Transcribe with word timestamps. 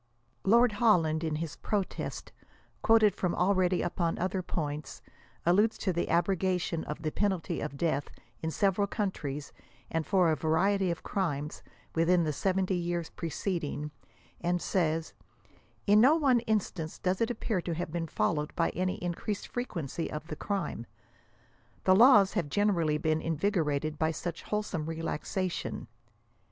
Lord 0.43 0.71
Holland, 0.71 1.23
in 1.23 1.35
his 1.35 1.57
protest, 1.57 2.31
quoted 2.81 3.13
from 3.15 3.35
already 3.35 3.83
upon 3.83 4.17
other 4.17 4.41
points, 4.41 4.99
alludes 5.45 5.77
to 5.77 5.93
the 5.93 6.09
abrogation 6.09 6.83
of 6.85 7.03
the 7.03 7.11
penalty 7.11 7.61
of 7.61 7.77
death 7.77 8.09
in 8.41 8.49
save, 8.49 8.79
ral 8.79 8.87
countries 8.87 9.53
and 9.91 10.03
for 10.03 10.31
a 10.31 10.35
variety 10.35 10.89
of 10.89 11.03
crimes, 11.03 11.61
within 11.93 12.23
the 12.23 12.33
70 12.33 12.73
years 12.73 13.11
pre, 13.11 13.29
ceding, 13.29 13.91
and 14.39 14.59
says 14.59 15.13
'< 15.49 15.85
in 15.85 16.01
no 16.01 16.15
one 16.15 16.39
instance 16.49 16.97
does 16.97 17.21
it 17.21 17.29
appear 17.29 17.61
to 17.61 17.75
have 17.75 17.91
been 17.91 18.07
followed 18.07 18.55
by 18.55 18.71
any 18.71 18.95
increased 19.03 19.47
frequency 19.49 20.09
of 20.09 20.25
the 20.29 20.35
crime. 20.35 20.87
The 21.83 21.93
laws 21.95 22.33
have 22.33 22.49
generally 22.49 22.97
been 22.97 23.21
invigorated 23.21 23.99
by 23.99 24.09
such 24.09 24.41
wholesome 24.41 24.87
re 24.87 24.97
laxation." 24.99 25.85